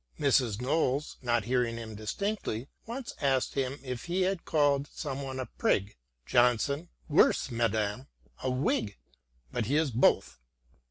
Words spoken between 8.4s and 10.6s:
a Whig! But he is both."